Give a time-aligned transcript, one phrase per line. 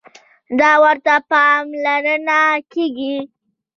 [0.59, 2.39] دا ورته پاملرنه
[2.71, 3.17] کېږي.